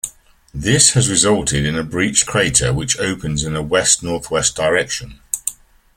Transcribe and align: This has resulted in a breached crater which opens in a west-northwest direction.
This 0.51 0.93
has 0.95 1.11
resulted 1.11 1.63
in 1.63 1.75
a 1.75 1.83
breached 1.83 2.25
crater 2.25 2.73
which 2.73 2.97
opens 2.97 3.43
in 3.43 3.55
a 3.55 3.61
west-northwest 3.61 4.55
direction. 4.55 5.19